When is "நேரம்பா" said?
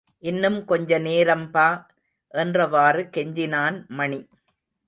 0.99-1.67